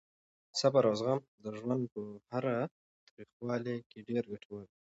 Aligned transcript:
صبر 0.59 0.83
او 0.89 0.95
زغم 0.99 1.19
د 1.43 1.45
ژوند 1.59 1.83
په 1.93 2.01
هره 2.31 2.55
تریخوالې 3.07 3.75
کې 3.89 3.99
ډېر 4.09 4.23
ګټور 4.31 4.61
دي. 4.71 4.79